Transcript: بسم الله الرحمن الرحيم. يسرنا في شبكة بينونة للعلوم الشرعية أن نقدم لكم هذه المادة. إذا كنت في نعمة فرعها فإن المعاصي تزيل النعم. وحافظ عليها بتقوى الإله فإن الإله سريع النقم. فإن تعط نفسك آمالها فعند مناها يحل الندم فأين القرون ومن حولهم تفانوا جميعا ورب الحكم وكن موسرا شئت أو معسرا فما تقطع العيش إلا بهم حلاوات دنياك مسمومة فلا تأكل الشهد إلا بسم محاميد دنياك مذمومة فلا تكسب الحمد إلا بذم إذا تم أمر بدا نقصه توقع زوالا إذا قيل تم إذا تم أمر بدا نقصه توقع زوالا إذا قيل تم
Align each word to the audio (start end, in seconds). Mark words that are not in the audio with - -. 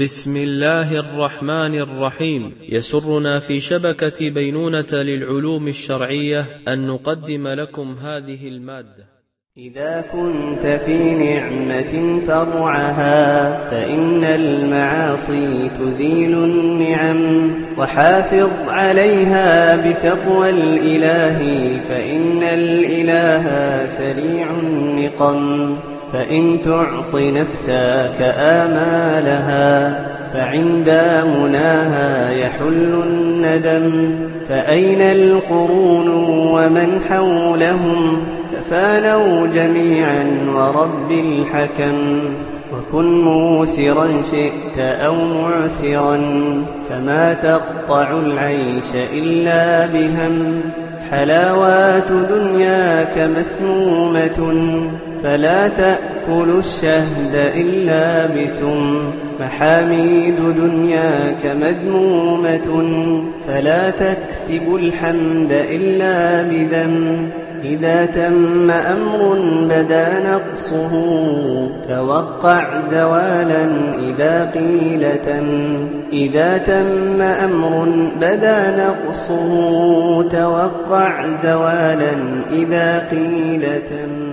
بسم 0.00 0.36
الله 0.36 0.94
الرحمن 0.96 1.74
الرحيم. 1.80 2.52
يسرنا 2.68 3.38
في 3.38 3.60
شبكة 3.60 4.30
بينونة 4.30 4.92
للعلوم 4.92 5.68
الشرعية 5.68 6.46
أن 6.68 6.86
نقدم 6.86 7.48
لكم 7.48 7.96
هذه 8.02 8.48
المادة. 8.48 9.04
إذا 9.56 10.04
كنت 10.12 10.66
في 10.66 11.14
نعمة 11.14 12.20
فرعها 12.26 13.70
فإن 13.70 14.24
المعاصي 14.24 15.70
تزيل 15.78 16.34
النعم. 16.34 17.54
وحافظ 17.78 18.50
عليها 18.68 19.76
بتقوى 19.76 20.50
الإله 20.50 21.38
فإن 21.88 22.42
الإله 22.42 23.46
سريع 23.86 24.50
النقم. 24.50 25.91
فإن 26.12 26.58
تعط 26.64 27.14
نفسك 27.14 28.34
آمالها 28.38 30.00
فعند 30.34 31.00
مناها 31.38 32.30
يحل 32.30 33.02
الندم 33.06 34.14
فأين 34.48 35.00
القرون 35.00 36.08
ومن 36.54 37.00
حولهم 37.10 38.22
تفانوا 38.52 39.46
جميعا 39.46 40.26
ورب 40.54 41.10
الحكم 41.10 42.20
وكن 42.72 43.22
موسرا 43.22 44.08
شئت 44.30 44.78
أو 44.78 45.14
معسرا 45.14 46.20
فما 46.90 47.32
تقطع 47.42 48.10
العيش 48.10 48.94
إلا 49.14 49.86
بهم 49.86 50.60
حلاوات 51.10 52.12
دنياك 52.30 53.30
مسمومة 53.38 54.52
فلا 55.22 55.68
تأكل 55.68 56.58
الشهد 56.58 57.34
إلا 57.34 58.26
بسم 58.26 58.98
محاميد 59.40 60.36
دنياك 60.56 61.46
مذمومة 61.46 62.84
فلا 63.48 63.90
تكسب 63.90 64.74
الحمد 64.74 65.52
إلا 65.52 66.42
بذم 66.42 67.28
إذا 67.64 68.06
تم 68.06 68.70
أمر 68.70 69.38
بدا 69.70 70.06
نقصه 70.30 70.90
توقع 71.88 72.66
زوالا 72.90 73.66
إذا 73.98 74.50
قيل 74.54 75.06
تم 75.26 75.88
إذا 76.12 76.58
تم 76.58 77.22
أمر 77.22 77.88
بدا 78.20 78.76
نقصه 78.76 79.48
توقع 80.22 81.26
زوالا 81.42 82.12
إذا 82.52 83.08
قيل 83.10 83.62
تم 83.62 84.32